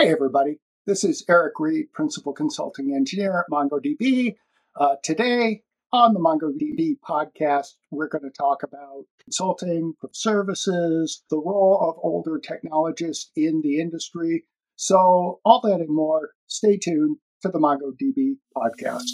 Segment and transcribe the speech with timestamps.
[0.00, 0.58] Hey, everybody.
[0.86, 4.34] This is Eric Reid, Principal Consulting Engineer at MongoDB.
[4.74, 11.78] Uh, today on the MongoDB podcast, we're going to talk about consulting, services, the role
[11.82, 14.46] of older technologists in the industry.
[14.76, 19.04] So, all that and more, stay tuned to the MongoDB podcast.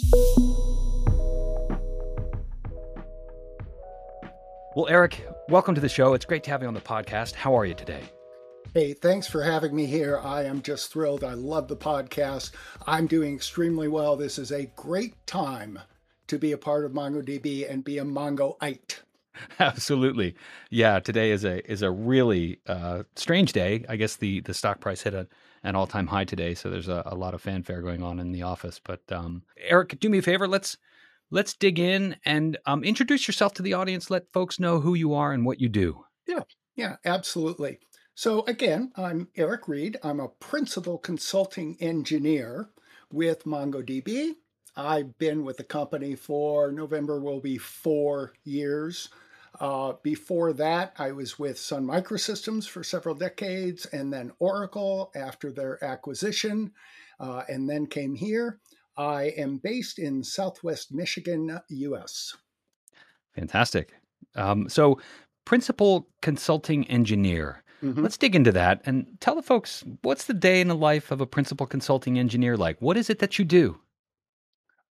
[4.73, 6.13] Well, Eric, welcome to the show.
[6.13, 7.33] It's great to have you on the podcast.
[7.33, 8.03] How are you today?
[8.77, 10.19] Hey, thanks for having me here.
[10.19, 11.23] I am just thrilled.
[11.23, 12.51] I love the podcast.
[12.85, 14.15] I'm doing extremely well.
[14.15, 15.79] This is a great time
[16.27, 18.99] to be a part of MongoDB and be a Mongoite.
[19.59, 20.35] Absolutely,
[20.69, 20.99] yeah.
[20.99, 23.83] Today is a is a really uh, strange day.
[23.89, 25.27] I guess the the stock price hit a,
[25.63, 28.31] an all time high today, so there's a, a, lot of fanfare going on in
[28.31, 28.79] the office.
[28.83, 30.47] But um, Eric, do me a favor.
[30.47, 30.77] Let's
[31.31, 34.11] let's dig in and um, introduce yourself to the audience.
[34.11, 36.05] Let folks know who you are and what you do.
[36.27, 36.43] Yeah,
[36.75, 37.79] yeah, absolutely.
[38.17, 39.97] So, again, I'm Eric Reid.
[40.01, 42.71] I'm a principal consulting engineer
[43.11, 44.31] with MongoDB.
[44.75, 49.09] I've been with the company for November will be four years.
[49.59, 55.51] Uh, before that, I was with Sun Microsystems for several decades, and then Oracle after
[55.51, 56.71] their acquisition,
[57.19, 58.57] uh, and then came here.
[58.97, 62.35] I am based in Southwest Michigan, US.
[63.35, 63.93] Fantastic.
[64.33, 64.99] Um, so,
[65.45, 67.61] principal consulting engineer.
[67.83, 68.01] Mm-hmm.
[68.01, 71.21] Let's dig into that and tell the folks what's the day in the life of
[71.21, 72.81] a principal consulting engineer like?
[72.81, 73.79] What is it that you do?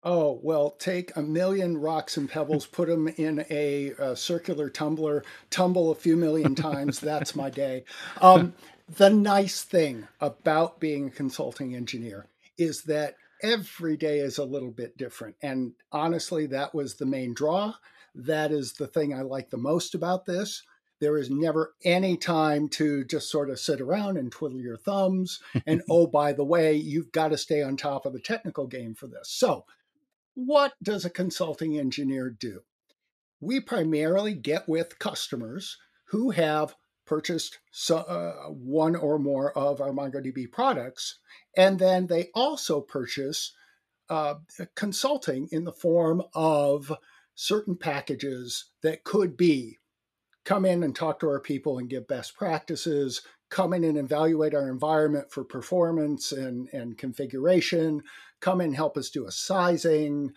[0.02, 5.24] Oh, well, take a million rocks and pebbles, put them in a, a circular tumbler,
[5.50, 7.00] tumble a few million times.
[7.00, 7.84] That's my day.
[8.20, 8.54] Um,
[8.88, 14.70] the nice thing about being a consulting engineer is that every day is a little
[14.70, 15.34] bit different.
[15.42, 17.74] And honestly, that was the main draw.
[18.14, 20.62] That is the thing I like the most about this.
[21.00, 25.40] There is never any time to just sort of sit around and twiddle your thumbs.
[25.66, 28.94] and oh, by the way, you've got to stay on top of the technical game
[28.94, 29.30] for this.
[29.30, 29.64] So,
[30.34, 32.60] what does a consulting engineer do?
[33.40, 35.76] We primarily get with customers
[36.06, 36.74] who have
[37.06, 41.18] purchased so, uh, one or more of our MongoDB products,
[41.56, 43.52] and then they also purchase
[44.08, 44.34] uh,
[44.74, 46.92] consulting in the form of
[47.34, 49.78] certain packages that could be
[50.46, 53.20] come in and talk to our people and give best practices,
[53.50, 58.00] come in and evaluate our environment for performance and, and configuration,
[58.40, 60.32] come in and help us do a sizing,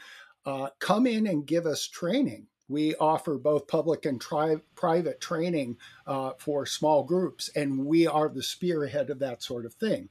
[0.46, 2.48] uh, come in and give us training.
[2.68, 5.78] We offer both public and tri- private training
[6.08, 10.10] uh, for small groups, and we are the spearhead of that sort of thing.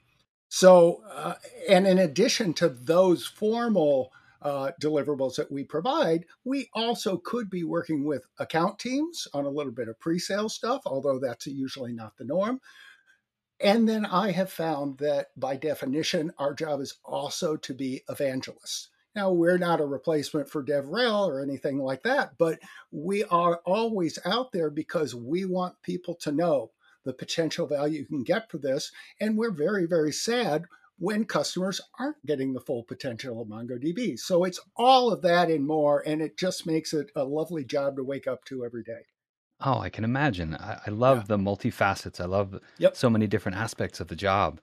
[0.49, 1.35] So, uh,
[1.69, 4.13] and in addition to those formal
[4.43, 9.51] uh, deliverables that we provide, we also could be working with account teams on a
[9.51, 12.61] little bit of pre sale stuff, although that's usually not the norm.
[13.61, 18.91] And then I have found that by definition, our job is also to be evangelists.
[19.17, 22.61] Now, we're not a replacement for DevRel or anything like that, but
[22.93, 26.71] we are always out there because we want people to know
[27.05, 28.93] the potential value you can get for this.
[29.21, 30.67] And we're very, very sad
[30.99, 34.19] when customers aren't getting the full potential of MongoDB.
[34.19, 37.97] So it's all of that and more, and it just makes it a lovely job
[37.97, 39.07] to wake up to every day.
[39.61, 40.55] Oh, I can imagine.
[40.55, 41.25] I, I love yeah.
[41.29, 42.21] the multifacets.
[42.21, 42.97] I love yep.
[42.97, 44.61] so many different aspects of the job.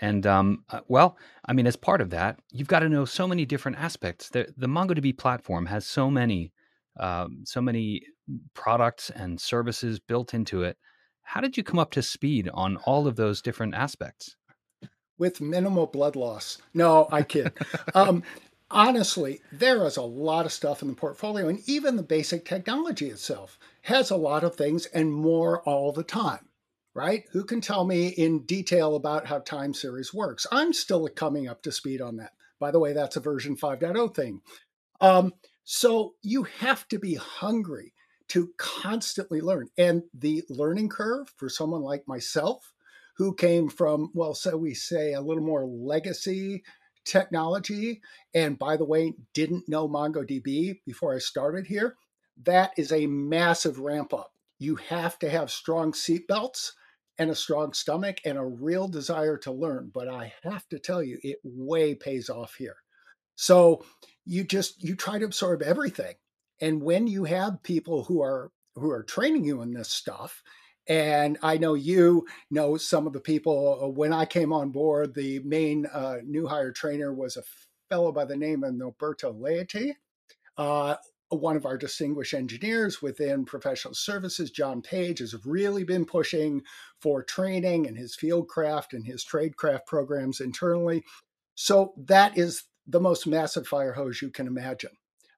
[0.00, 3.26] And um, uh, well, I mean, as part of that, you've got to know so
[3.26, 4.28] many different aspects.
[4.28, 6.52] The, the MongoDB platform has so many,
[6.98, 8.02] um, so many
[8.54, 10.76] products and services built into it.
[11.22, 14.36] How did you come up to speed on all of those different aspects?
[15.20, 16.58] With minimal blood loss.
[16.74, 17.52] No, I kid.
[17.94, 18.24] um,
[18.70, 23.08] honestly, there is a lot of stuff in the portfolio, and even the basic technology
[23.10, 26.48] itself has a lot of things and more all the time,
[26.94, 27.24] right?
[27.32, 30.46] Who can tell me in detail about how time series works?
[30.50, 32.32] I'm still coming up to speed on that.
[32.58, 34.40] By the way, that's a version 5.0 thing.
[35.00, 37.92] Um, so you have to be hungry
[38.28, 39.68] to constantly learn.
[39.76, 42.72] And the learning curve for someone like myself,
[43.20, 46.64] who came from, well, so we say a little more legacy
[47.04, 48.00] technology.
[48.32, 51.96] And by the way, didn't know MongoDB before I started here.
[52.44, 54.32] That is a massive ramp up.
[54.58, 56.70] You have to have strong seatbelts
[57.18, 59.90] and a strong stomach and a real desire to learn.
[59.92, 62.76] But I have to tell you, it way pays off here.
[63.34, 63.84] So
[64.24, 66.14] you just you try to absorb everything.
[66.62, 70.42] And when you have people who are who are training you in this stuff
[70.90, 73.78] and I know you know some of the people.
[73.80, 77.44] Uh, when I came on board, the main uh, new hire trainer was a
[77.88, 79.94] fellow by the name of Norberto Leite.
[80.58, 80.96] Uh,
[81.28, 86.62] one of our distinguished engineers within professional services, John Page, has really been pushing
[87.00, 91.04] for training and his fieldcraft and his tradecraft programs internally.
[91.54, 94.90] So that is the most massive fire hose you can imagine.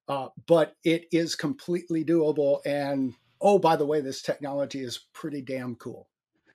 [0.08, 2.60] Uh, but it is completely doable.
[2.64, 6.08] And oh, by the way, this technology is pretty damn cool.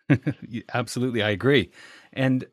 [0.74, 1.72] Absolutely, I agree.
[2.14, 2.46] And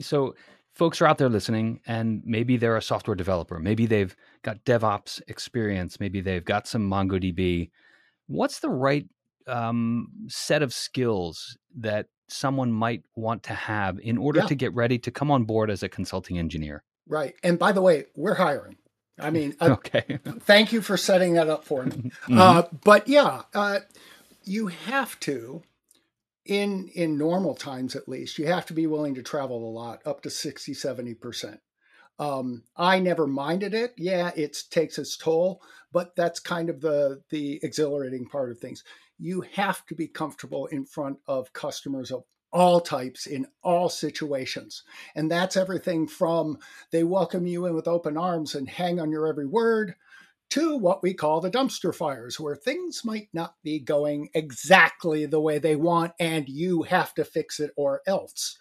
[0.00, 0.34] so
[0.74, 5.20] folks are out there listening and maybe they're a software developer maybe they've got devops
[5.28, 7.70] experience maybe they've got some mongodb
[8.26, 9.06] what's the right
[9.46, 14.46] um, set of skills that someone might want to have in order yeah.
[14.46, 17.82] to get ready to come on board as a consulting engineer right and by the
[17.82, 18.76] way we're hiring
[19.22, 20.18] i mean uh, okay.
[20.40, 22.10] thank you for setting that up for me.
[22.24, 22.38] Mm-hmm.
[22.38, 23.80] uh, but yeah uh,
[24.44, 25.62] you have to
[26.44, 30.00] in in normal times at least you have to be willing to travel a lot
[30.04, 31.58] up to 60 70%
[32.18, 33.94] um, i never minded it.
[33.96, 38.82] Yeah it takes its toll but that's kind of the the exhilarating part of things.
[39.18, 44.82] You have to be comfortable in front of customers of all types in all situations
[45.14, 46.58] and that's everything from
[46.90, 49.94] they welcome you in with open arms and hang on your every word
[50.52, 55.40] to what we call the dumpster fires, where things might not be going exactly the
[55.40, 58.58] way they want, and you have to fix it or else.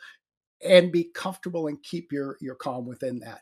[0.65, 3.41] And be comfortable and keep your, your calm within that.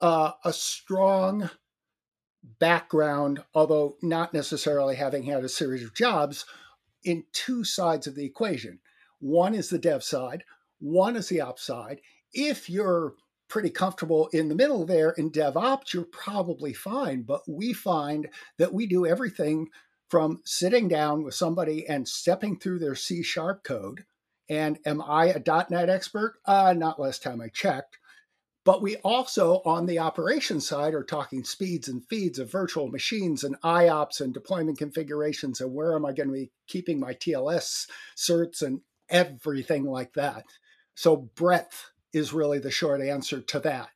[0.00, 1.50] Uh, a strong
[2.60, 6.44] background, although not necessarily having had a series of jobs,
[7.02, 8.78] in two sides of the equation.
[9.24, 10.44] One is the dev side,
[10.80, 12.02] one is the ops side.
[12.34, 13.14] If you're
[13.48, 17.22] pretty comfortable in the middle there in DevOps, you're probably fine.
[17.22, 18.28] But we find
[18.58, 19.68] that we do everything
[20.10, 24.04] from sitting down with somebody and stepping through their C sharp code.
[24.50, 26.34] And am I a .NET expert?
[26.44, 27.96] Uh, not last time I checked.
[28.62, 33.42] But we also, on the operations side, are talking speeds and feeds of virtual machines
[33.42, 37.86] and IOPS and deployment configurations and where am I going to be keeping my TLS
[38.18, 40.44] certs and everything like that.
[40.94, 43.88] So breadth is really the short answer to that.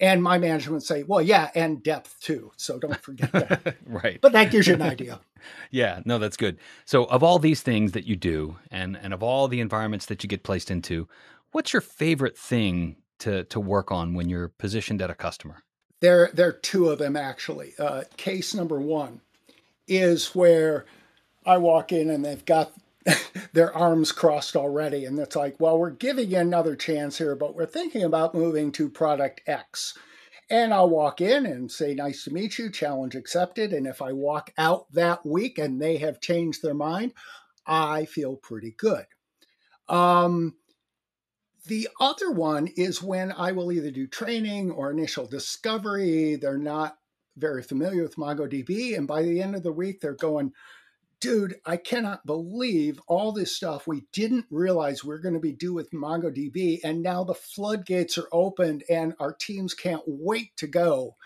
[0.00, 2.50] And my management say, well, yeah, and depth too.
[2.56, 3.76] So don't forget that.
[3.86, 4.20] right.
[4.20, 5.20] But that gives you an idea.
[5.70, 6.58] yeah, no, that's good.
[6.84, 10.22] So of all these things that you do and and of all the environments that
[10.22, 11.08] you get placed into,
[11.52, 15.62] what's your favorite thing to to work on when you're positioned at a customer?
[16.00, 17.74] There there are two of them actually.
[17.78, 19.20] Uh, case number one
[19.86, 20.86] is where
[21.46, 22.72] I walk in and they've got
[23.52, 25.04] their arms crossed already.
[25.04, 28.72] And it's like, well, we're giving you another chance here, but we're thinking about moving
[28.72, 29.96] to product X.
[30.50, 33.72] And I'll walk in and say, nice to meet you, challenge accepted.
[33.72, 37.12] And if I walk out that week and they have changed their mind,
[37.66, 39.06] I feel pretty good.
[39.88, 40.54] Um,
[41.66, 46.36] the other one is when I will either do training or initial discovery.
[46.36, 46.98] They're not
[47.36, 48.96] very familiar with MongoDB.
[48.96, 50.52] And by the end of the week, they're going,
[51.20, 55.52] dude, I cannot believe all this stuff we didn't realize we are going to be
[55.52, 56.80] do with MongoDB.
[56.84, 61.16] And now the floodgates are opened and our teams can't wait to go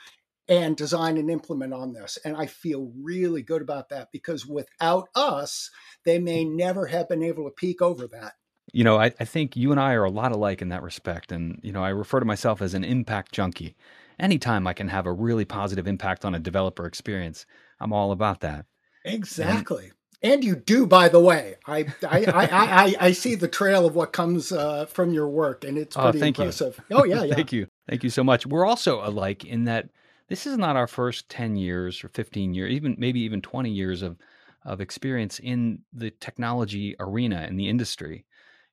[0.49, 2.19] and design and implement on this.
[2.25, 5.71] And I feel really good about that because without us,
[6.05, 8.33] they may never have been able to peek over that.
[8.73, 11.33] You know, I, I think you and I are a lot alike in that respect.
[11.33, 13.77] And, you know, I refer to myself as an impact junkie.
[14.19, 17.47] Anytime I can have a really positive impact on a developer experience,
[17.81, 18.67] I'm all about that.
[19.09, 19.93] Exactly.
[20.23, 21.57] And, and you do, by the way.
[21.67, 25.65] I I, I, I, I, see the trail of what comes uh, from your work,
[25.65, 26.81] and it's oh, pretty thank impressive.
[26.89, 26.97] You.
[26.97, 27.35] Oh yeah, yeah.
[27.35, 28.47] thank you, thank you so much.
[28.47, 29.91] We're also alike in that
[30.29, 34.03] this is not our first ten years or fifteen years, even maybe even twenty years
[34.03, 34.19] of
[34.65, 38.27] of experience in the technology arena in the industry.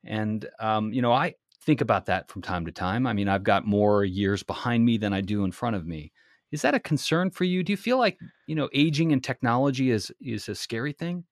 [0.03, 3.07] And um, you know, I think about that from time to time.
[3.07, 6.11] I mean, I've got more years behind me than I do in front of me.
[6.55, 7.63] Is that a concern for you?
[7.63, 11.25] Do you feel like, you know, aging and technology is is a scary thing?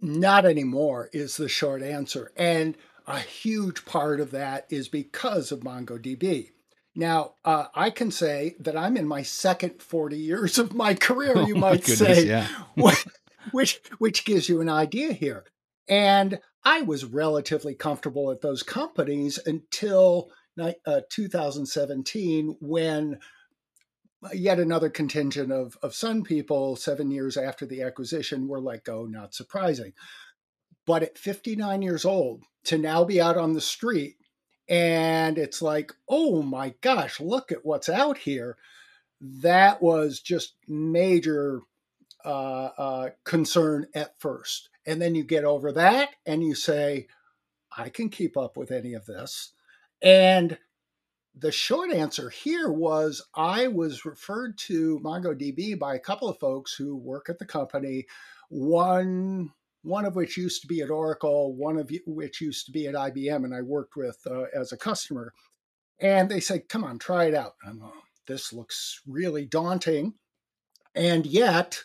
[0.00, 2.30] Not anymore is the short answer.
[2.36, 6.50] And a huge part of that is because of MongoDB.
[6.94, 11.36] Now, uh, I can say that I'm in my second 40 years of my career,
[11.42, 12.46] you oh might goodness, say, yeah.
[13.50, 15.46] which, which gives you an idea here.
[15.88, 20.30] And I was relatively comfortable at those companies until
[20.86, 23.18] uh, 2017 when
[24.34, 29.06] yet another contingent of, of Sun people seven years after the acquisition were let go,
[29.06, 29.92] not surprising.
[30.86, 34.16] But at 59 years old, to now be out on the street
[34.68, 38.56] and it's like, oh my gosh, look at what's out here.
[39.20, 41.62] That was just major
[42.24, 44.70] uh, uh, concern at first.
[44.86, 47.08] And then you get over that and you say,
[47.76, 49.52] I can keep up with any of this.
[50.02, 50.56] And
[51.34, 56.74] the short answer here was I was referred to MongoDB by a couple of folks
[56.74, 58.06] who work at the company.
[58.48, 62.86] One one of which used to be at Oracle, one of which used to be
[62.86, 65.32] at IBM, and I worked with uh, as a customer.
[65.98, 67.92] And they said, "Come on, try it out." I'm, oh,
[68.26, 70.14] this looks really daunting,
[70.94, 71.84] and yet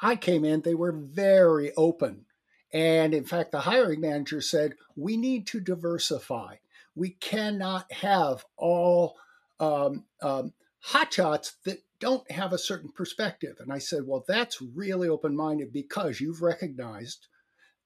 [0.00, 0.62] I came in.
[0.62, 2.26] They were very open,
[2.72, 6.56] and in fact, the hiring manager said, "We need to diversify."
[6.94, 9.16] We cannot have all
[9.60, 10.52] um, um,
[10.86, 13.56] hotshots that don't have a certain perspective.
[13.60, 17.28] And I said, well, that's really open minded because you've recognized,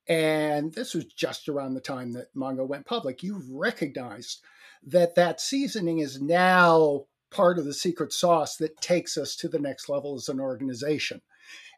[0.08, 4.40] and this was just around the time that Mongo went public, you've recognized
[4.82, 9.58] that that seasoning is now part of the secret sauce that takes us to the
[9.58, 11.20] next level as an organization.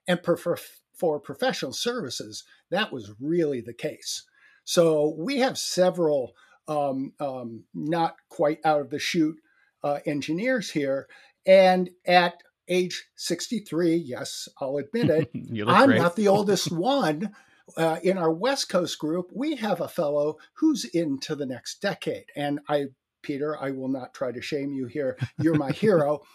[0.07, 0.59] And for,
[0.95, 4.25] for professional services, that was really the case.
[4.65, 6.35] So we have several
[6.69, 9.39] um, um, not quite out of the chute
[9.83, 11.09] uh, engineers here.
[11.47, 15.31] And at age 63, yes, I'll admit it,
[15.67, 15.99] I'm great.
[15.99, 17.35] not the oldest one.
[17.77, 22.25] Uh, in our West Coast group, we have a fellow who's into the next decade.
[22.35, 22.87] And I,
[23.23, 25.19] Peter, I will not try to shame you here.
[25.39, 26.21] You're my hero.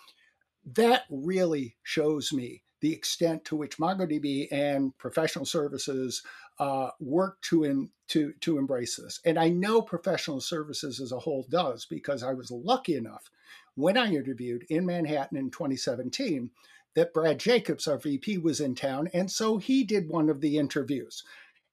[0.75, 6.21] That really shows me the extent to which MongoDB and professional services
[6.59, 9.21] uh, work to, in, to, to embrace this.
[9.23, 13.31] And I know professional services as a whole does because I was lucky enough
[13.75, 16.51] when I interviewed in Manhattan in 2017
[16.95, 19.09] that Brad Jacobs, our VP, was in town.
[19.13, 21.23] And so he did one of the interviews.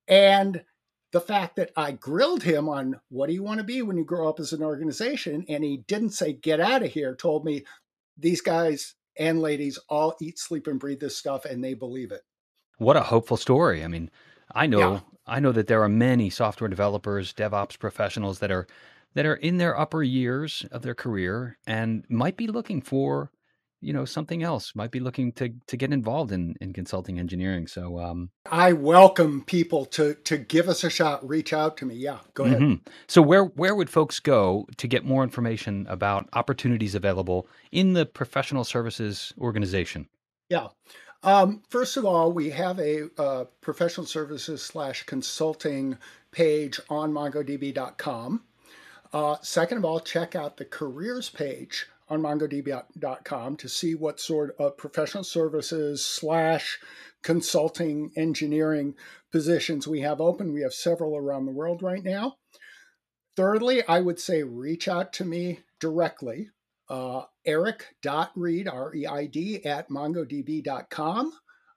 [0.07, 0.63] And
[1.11, 4.05] the fact that I grilled him on what do you want to be when you
[4.05, 7.65] grow up as an organization, and he didn't say, get out of here, told me
[8.17, 12.23] these guys and ladies all eat, sleep, and breathe this stuff, and they believe it.
[12.79, 13.85] What a hopeful story.
[13.85, 14.11] I mean,
[14.55, 15.01] I know yeah.
[15.27, 18.67] I know that there are many software developers, DevOps professionals that are
[19.15, 23.31] that are in their upper years of their career and might be looking for
[23.81, 27.67] you know something else might be looking to to get involved in in consulting engineering
[27.67, 31.95] so um i welcome people to to give us a shot reach out to me
[31.95, 32.89] yeah go ahead mm-hmm.
[33.09, 38.07] so where where would folks go to get more information about opportunities available in the
[38.07, 40.09] professional services organization
[40.49, 40.69] yeah
[41.23, 45.99] um, first of all, we have a uh, professional services slash consulting
[46.31, 48.43] page on MongoDB.com.
[49.13, 54.55] Uh, second of all, check out the careers page on MongoDB.com to see what sort
[54.59, 56.79] of professional services slash
[57.23, 58.95] consulting engineering
[59.31, 60.53] positions we have open.
[60.53, 62.37] We have several around the world right now.
[63.37, 66.51] Thirdly, I would say reach out to me directly
[66.91, 71.33] uh, eric.reid, R E I D, at mongodb.com.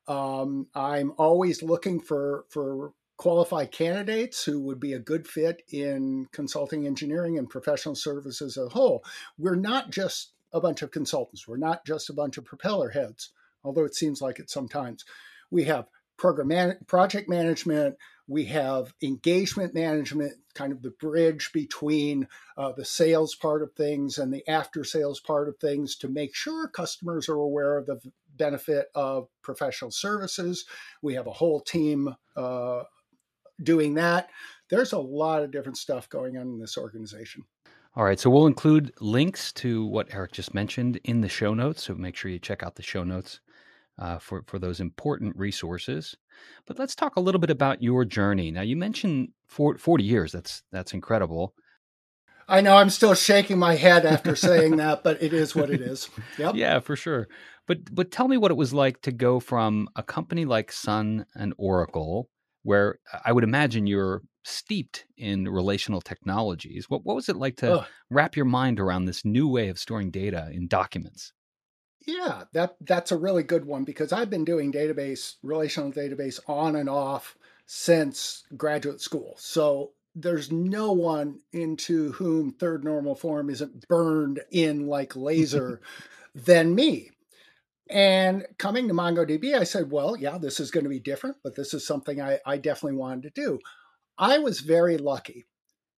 [0.07, 6.27] Um, I'm always looking for, for qualified candidates who would be a good fit in
[6.32, 9.03] consulting engineering and professional services as a whole.
[9.38, 13.32] We're not just a bunch of consultants, we're not just a bunch of propeller heads,
[13.63, 15.05] although it seems like it sometimes.
[15.50, 22.27] We have program project management, we have engagement management, kind of the bridge between
[22.58, 26.36] uh, the sales part of things and the after sales part of things to make
[26.36, 28.00] sure customers are aware of the
[28.38, 30.65] benefit of professional services.
[31.01, 32.84] We have a whole team uh,
[33.62, 34.29] doing that.
[34.69, 37.43] There's a lot of different stuff going on in this organization.
[37.95, 41.83] All right, so we'll include links to what Eric just mentioned in the show notes.
[41.83, 43.39] So make sure you check out the show notes
[44.00, 46.15] uh, for for those important resources.
[46.65, 48.50] But let's talk a little bit about your journey.
[48.51, 50.31] Now, you mentioned 40 years.
[50.31, 51.53] That's that's incredible.
[52.48, 55.81] I know I'm still shaking my head after saying that, but it is what it
[55.81, 56.10] is.
[56.38, 56.55] Yep.
[56.55, 57.27] Yeah, for sure.
[57.67, 61.25] But but tell me what it was like to go from a company like Sun
[61.36, 62.29] and Oracle,
[62.63, 66.89] where uh, I would imagine you're steeped in relational technologies.
[66.89, 67.88] What what was it like to Ugh.
[68.10, 71.34] wrap your mind around this new way of storing data in documents?
[72.05, 76.75] Yeah, that that's a really good one because I've been doing database relational database on
[76.75, 79.36] and off since graduate school.
[79.38, 85.79] So there's no one into whom third normal form isn't burned in like laser
[86.36, 87.12] than me.
[87.89, 91.55] And coming to MongoDB, I said, well, yeah, this is going to be different, but
[91.55, 93.59] this is something I, I definitely wanted to do.
[94.17, 95.45] I was very lucky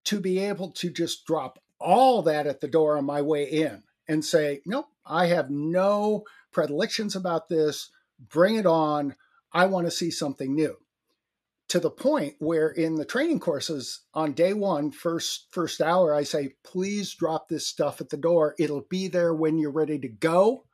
[0.05, 3.83] to be able to just drop all that at the door on my way in
[4.09, 7.91] and say, nope, I have no predilections about this.
[8.19, 9.17] Bring it on.
[9.53, 10.77] I want to see something new.
[11.69, 16.23] To the point where in the training courses on day one, first first hour, I
[16.23, 18.55] say, please drop this stuff at the door.
[18.59, 20.65] It'll be there when you're ready to go.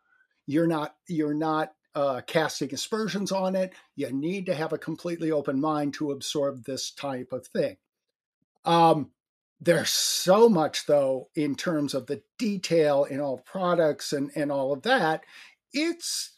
[0.46, 3.72] You're not you're not uh, casting aspersions on it.
[3.96, 7.76] You need to have a completely open mind to absorb this type of thing.
[8.64, 9.10] Um,
[9.60, 14.72] There's so much though in terms of the detail in all products and, and all
[14.72, 15.22] of that.
[15.72, 16.32] It's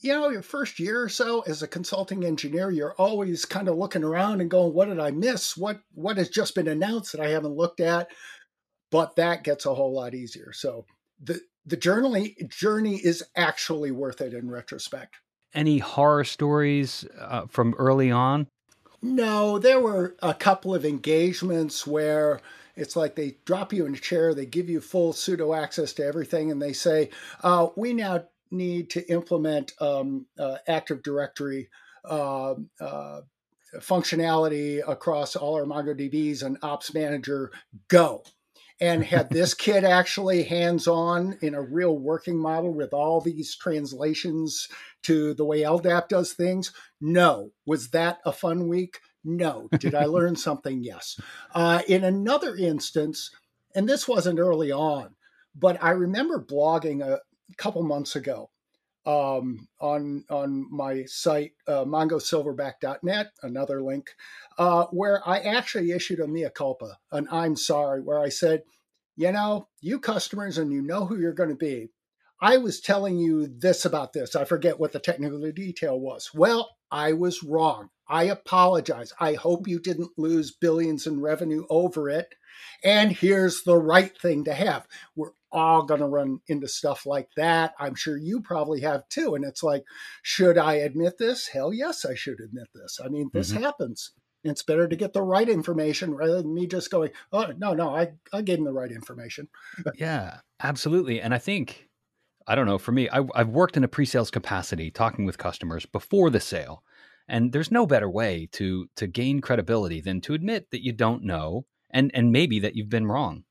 [0.00, 3.76] you know, your first year or so as a consulting engineer, you're always kind of
[3.76, 5.56] looking around and going, what did I miss?
[5.56, 8.08] What what has just been announced that I haven't looked at?
[8.90, 10.52] But that gets a whole lot easier.
[10.52, 10.86] So
[11.22, 15.16] the the journey journey is actually worth it in retrospect.
[15.54, 18.46] Any horror stories uh, from early on?
[19.00, 22.40] No, there were a couple of engagements where
[22.76, 26.04] it's like they drop you in a chair, they give you full sudo access to
[26.04, 27.10] everything, and they say,
[27.42, 31.68] uh, "We now need to implement um, uh, Active Directory
[32.04, 33.20] uh, uh,
[33.76, 37.52] functionality across all our MongoDBs and Ops Manager.
[37.88, 38.22] Go."
[38.80, 43.56] And had this kid actually hands on in a real working model with all these
[43.56, 44.68] translations
[45.02, 46.72] to the way LDAP does things?
[47.00, 47.50] No.
[47.66, 49.00] Was that a fun week?
[49.24, 49.68] No.
[49.78, 50.84] Did I learn something?
[50.84, 51.20] Yes.
[51.52, 53.30] Uh, in another instance,
[53.74, 55.16] and this wasn't early on,
[55.56, 57.20] but I remember blogging a
[57.56, 58.50] couple months ago
[59.08, 64.10] um, on on my site uh, mongosilverback.net, another link,
[64.58, 68.64] uh, where I actually issued a mea culpa, an I'm sorry, where I said,
[69.16, 71.88] you know, you customers and you know who you're going to be.
[72.38, 74.36] I was telling you this about this.
[74.36, 76.30] I forget what the technical detail was.
[76.34, 77.88] Well, I was wrong.
[78.08, 79.12] I apologize.
[79.18, 82.34] I hope you didn't lose billions in revenue over it.
[82.84, 84.86] And here's the right thing to have.
[85.16, 87.74] We're all going to run into stuff like that.
[87.78, 89.34] I'm sure you probably have too.
[89.34, 89.84] And it's like,
[90.22, 91.48] should I admit this?
[91.48, 93.00] Hell yes, I should admit this.
[93.02, 93.62] I mean, this mm-hmm.
[93.62, 94.12] happens.
[94.44, 97.94] It's better to get the right information rather than me just going, oh, no, no,
[97.94, 99.48] I, I gave him the right information.
[99.94, 101.20] yeah, absolutely.
[101.20, 101.88] And I think,
[102.46, 105.38] I don't know, for me, I, I've worked in a pre sales capacity talking with
[105.38, 106.82] customers before the sale.
[107.30, 111.24] And there's no better way to to gain credibility than to admit that you don't
[111.24, 113.44] know and and maybe that you've been wrong.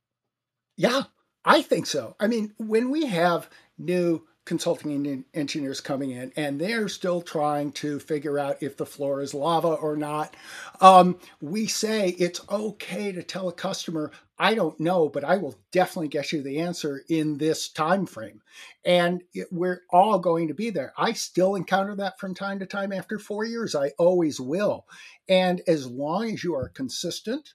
[0.75, 1.03] Yeah,
[1.47, 2.15] I think so.
[2.19, 7.99] I mean, when we have new consulting engineers coming in and they're still trying to
[7.99, 10.35] figure out if the floor is lava or not
[10.79, 15.53] um, we say it's okay to tell a customer i don't know but i will
[15.73, 18.41] definitely get you the answer in this time frame
[18.85, 20.93] and it, we're all going to be there.
[20.97, 23.75] I still encounter that from time to time after four years.
[23.75, 24.87] I always will.
[25.27, 27.53] And as long as you are consistent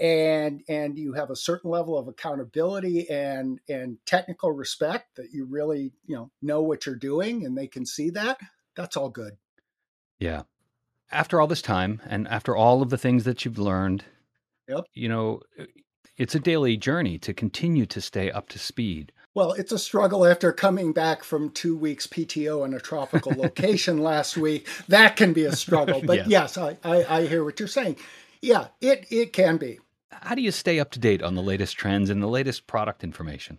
[0.00, 5.44] and and you have a certain level of accountability and and technical respect that you
[5.44, 8.38] really you know know what you're doing and they can see that
[8.74, 9.36] that's all good
[10.18, 10.42] yeah
[11.12, 14.04] after all this time and after all of the things that you've learned
[14.68, 14.84] yep.
[14.94, 15.64] you know uh,
[16.16, 20.24] it's a daily journey to continue to stay up to speed well, it's a struggle
[20.24, 24.68] after coming back from two weeks PTO in a tropical location last week.
[24.86, 26.00] That can be a struggle.
[26.04, 27.96] But yes, yes I, I, I, hear what you're saying.
[28.40, 29.80] Yeah, it, it can be
[30.22, 33.04] how do you stay up to date on the latest trends and the latest product
[33.04, 33.58] information?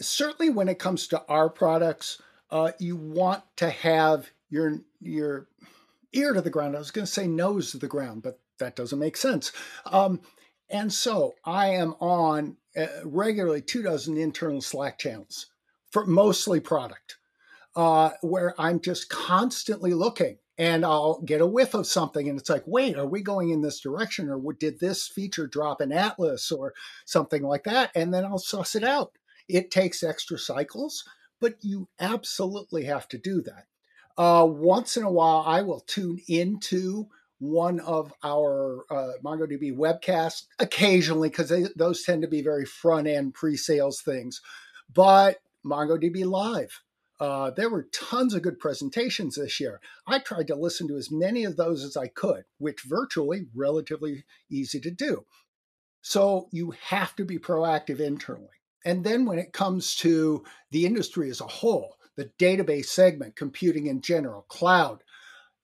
[0.00, 2.20] Certainly, when it comes to our products,
[2.50, 5.48] uh, you want to have your your
[6.12, 6.76] ear to the ground.
[6.76, 9.52] I was going to say nose to the ground, but that doesn't make sense.
[9.86, 10.20] Um,
[10.68, 15.46] and so I am on uh, regularly two dozen internal Slack channels
[15.90, 17.16] for mostly product,
[17.76, 22.50] uh, where I'm just constantly looking and I'll get a whiff of something and it's
[22.50, 26.52] like, wait, are we going in this direction or did this feature drop in Atlas
[26.52, 27.90] or something like that?
[27.94, 29.12] And then I'll suss it out.
[29.48, 31.04] It takes extra cycles,
[31.40, 33.66] but you absolutely have to do that.
[34.16, 40.44] Uh, once in a while, I will tune into one of our uh, MongoDB webcasts
[40.58, 44.40] occasionally because those tend to be very front end pre sales things.
[44.92, 46.82] But MongoDB Live,
[47.22, 49.80] uh, there were tons of good presentations this year.
[50.08, 54.24] I tried to listen to as many of those as I could, which virtually relatively
[54.50, 55.24] easy to do.
[56.00, 58.48] So you have to be proactive internally.
[58.84, 63.86] And then when it comes to the industry as a whole, the database segment, computing
[63.86, 65.04] in general, cloud,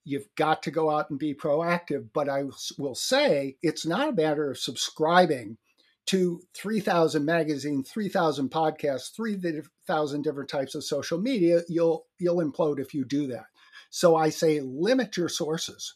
[0.05, 2.07] you've got to go out and be proactive.
[2.13, 2.45] But I
[2.77, 5.57] will say it's not a matter of subscribing
[6.09, 12.95] to 3,000 magazines, 3,000 podcasts, 3,000 different types of social media, you'll you'll implode if
[12.95, 13.45] you do that.
[13.91, 15.93] So I say limit your sources.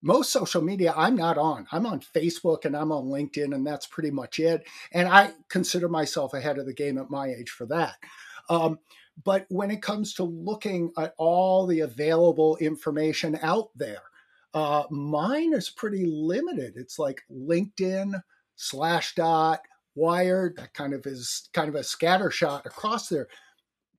[0.00, 1.66] Most social media I'm not on.
[1.72, 4.64] I'm on Facebook and I'm on LinkedIn, and that's pretty much it.
[4.92, 7.96] And I consider myself ahead of the game at my age for that.
[8.48, 8.78] Um,
[9.24, 14.02] but when it comes to looking at all the available information out there,
[14.54, 16.74] uh, mine is pretty limited.
[16.76, 18.22] It's like LinkedIn,
[18.58, 19.58] Slashdot,
[19.94, 23.28] Wired, that kind of is kind of a scatter shot across there.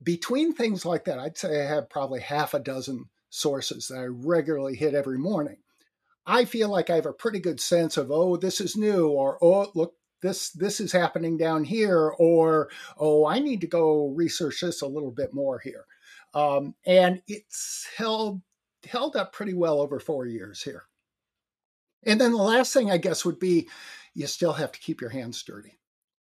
[0.03, 4.05] Between things like that, I'd say I have probably half a dozen sources that I
[4.05, 5.57] regularly hit every morning.
[6.25, 9.37] I feel like I have a pretty good sense of, oh, this is new, or
[9.41, 14.61] oh, look, this this is happening down here, or oh, I need to go research
[14.61, 15.85] this a little bit more here.
[16.33, 18.41] Um, and it's held
[18.87, 20.83] held up pretty well over four years here.
[22.03, 23.67] And then the last thing I guess would be
[24.19, 25.79] you still have to keep your hands dirty.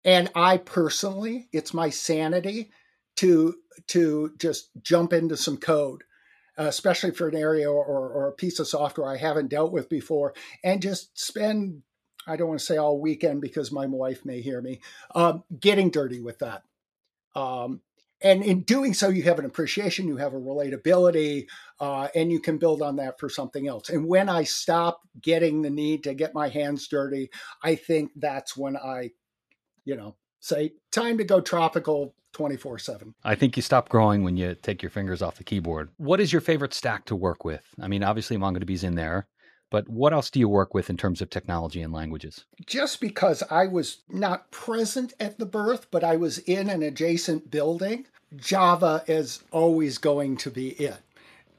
[0.03, 2.71] And I personally, it's my sanity
[3.17, 3.55] to
[3.87, 6.03] to just jump into some code,
[6.57, 10.33] especially for an area or, or a piece of software I haven't dealt with before,
[10.63, 11.83] and just spend
[12.25, 14.79] I don't want to say all weekend because my wife may hear me
[15.13, 16.63] um, getting dirty with that.
[17.35, 17.81] Um,
[18.21, 21.47] and in doing so, you have an appreciation, you have a relatability,
[21.79, 23.89] uh, and you can build on that for something else.
[23.89, 27.29] And when I stop getting the need to get my hands dirty,
[27.61, 29.11] I think that's when I,
[29.83, 33.15] you know, say, time to go tropical 24 7.
[33.23, 35.89] I think you stop growing when you take your fingers off the keyboard.
[35.97, 37.63] What is your favorite stack to work with?
[37.81, 39.27] I mean, obviously, MongoDB's in there.
[39.69, 42.45] But what else do you work with in terms of technology and languages?
[42.65, 47.49] Just because I was not present at the birth, but I was in an adjacent
[47.49, 50.97] building, Java is always going to be it.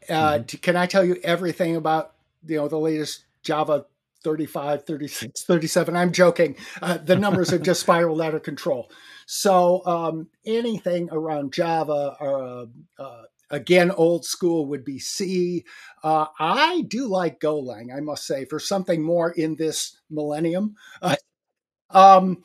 [0.09, 0.57] Uh, mm-hmm.
[0.59, 2.13] Can I tell you everything about
[2.47, 3.87] you know the latest Java
[4.23, 5.97] 35, 36, 37?
[5.97, 6.57] I'm joking.
[6.81, 8.91] Uh, the numbers have just spiraled out of control.
[9.27, 12.67] So um, anything around Java or uh,
[13.03, 15.65] uh Again, old school would be C.
[16.03, 20.75] Uh, I do like Golang, I must say, for something more in this millennium.
[21.01, 21.17] Uh,
[21.91, 22.43] um,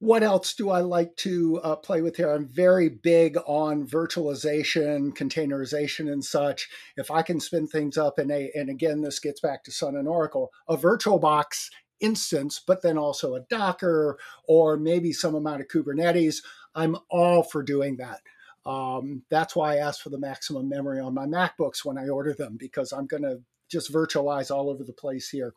[0.00, 2.32] what else do I like to uh, play with here?
[2.32, 6.68] I'm very big on virtualization, containerization, and such.
[6.96, 9.96] If I can spin things up in a, and again, this gets back to Sun
[9.96, 15.68] and Oracle, a VirtualBox instance, but then also a Docker or maybe some amount of
[15.68, 16.44] Kubernetes,
[16.76, 18.20] I'm all for doing that.
[18.66, 22.34] Um, that's why I ask for the maximum memory on my MacBooks when I order
[22.34, 23.40] them because I'm going to
[23.70, 25.54] just virtualize all over the place here.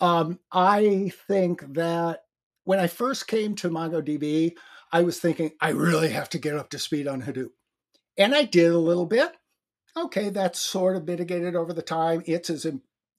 [0.00, 2.20] Um, I think that
[2.64, 4.54] when I first came to MongoDB,
[4.90, 7.50] I was thinking I really have to get up to speed on Hadoop.
[8.18, 9.32] And I did a little bit.
[9.96, 12.22] Okay, that's sort of mitigated over the time.
[12.26, 12.66] It's as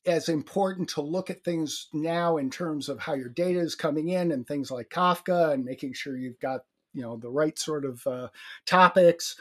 [0.05, 4.09] as important to look at things now in terms of how your data is coming
[4.09, 6.61] in and things like Kafka and making sure you've got
[6.93, 8.27] you know the right sort of uh,
[8.65, 9.35] topics.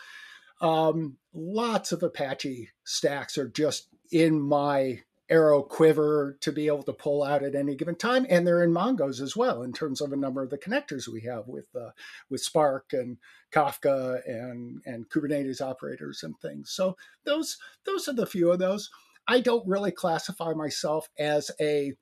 [0.60, 6.92] Um, lots of Apache stacks are just in my arrow quiver to be able to
[6.92, 10.12] pull out at any given time, and they're in Mongo's as well in terms of
[10.12, 11.90] a number of the connectors we have with uh,
[12.28, 13.18] with Spark and
[13.52, 16.70] Kafka and and Kubernetes operators and things.
[16.70, 18.90] So those those are the few of those.
[19.26, 21.94] I don't really classify myself as a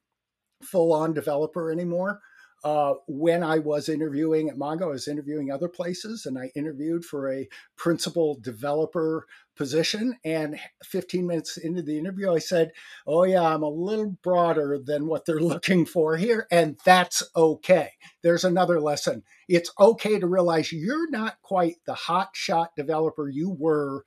[0.63, 2.21] full on developer anymore
[2.63, 7.05] uh, when I was interviewing at Mongo, I was interviewing other places, and I interviewed
[7.05, 10.19] for a principal developer position.
[10.25, 12.73] And 15 minutes into the interview, I said,
[13.07, 17.93] "Oh yeah, I'm a little broader than what they're looking for here, and that's okay."
[18.23, 19.23] There's another lesson.
[19.49, 24.05] It's okay to realize you're not quite the hot shot developer you were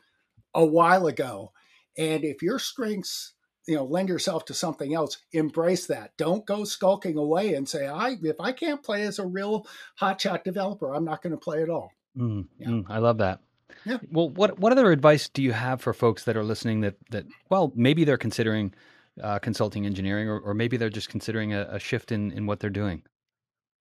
[0.53, 1.51] a while ago,
[1.97, 3.32] and if your strengths
[3.67, 7.87] you know lend yourself to something else embrace that don't go skulking away and say
[7.87, 9.65] i if i can't play as a real
[9.99, 12.67] hotshot developer i'm not going to play at all mm, yeah.
[12.67, 13.39] mm, i love that
[13.85, 13.97] yeah.
[14.11, 17.25] well what what other advice do you have for folks that are listening that that
[17.49, 18.73] well maybe they're considering
[19.21, 22.59] uh, consulting engineering or, or maybe they're just considering a, a shift in in what
[22.59, 23.03] they're doing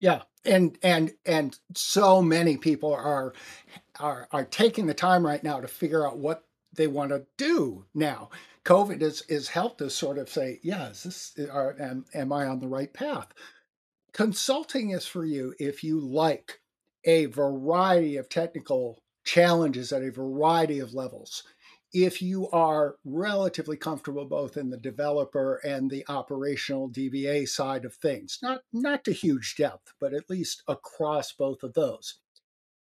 [0.00, 3.32] yeah and and and so many people are
[3.98, 7.84] are are taking the time right now to figure out what they want to do
[7.94, 8.30] now
[8.64, 12.46] COVID has, has helped us sort of say, yeah, is this, are, am, am I
[12.46, 13.28] on the right path?
[14.12, 16.60] Consulting is for you if you like
[17.04, 21.42] a variety of technical challenges at a variety of levels.
[21.92, 27.94] If you are relatively comfortable both in the developer and the operational DBA side of
[27.94, 32.18] things, not, not to huge depth, but at least across both of those.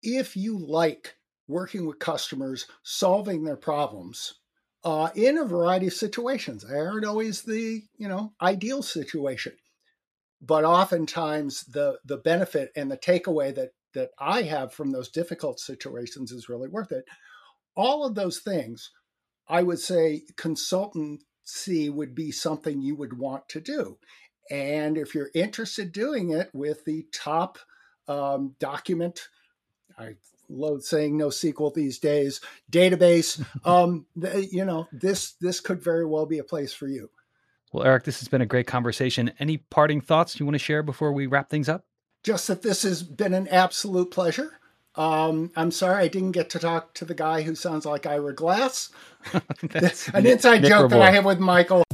[0.03, 1.16] If you like
[1.49, 4.35] working with customers, solving their problems,
[4.85, 6.63] uh, in a variety of situations.
[6.63, 9.57] They aren't always the you know ideal situation,
[10.41, 15.59] but oftentimes the the benefit and the takeaway that that I have from those difficult
[15.59, 17.05] situations is really worth it.
[17.75, 18.91] All of those things,
[19.49, 23.99] I would say, consultancy would be something you would want to do.
[24.51, 27.59] And if you're interested doing it with the top
[28.07, 29.29] um, document,
[29.99, 30.17] I
[30.49, 33.45] load saying no NoSQL these days, database.
[33.65, 34.07] um,
[34.51, 37.11] you know, this this could very well be a place for you.
[37.73, 39.33] Well, Eric, this has been a great conversation.
[39.39, 41.85] Any parting thoughts you want to share before we wrap things up?
[42.23, 44.59] Just that this has been an absolute pleasure.
[44.95, 48.35] Um, I'm sorry I didn't get to talk to the guy who sounds like Ira
[48.35, 48.91] Glass.
[49.35, 51.85] an inside Nick joke that I have with Michael.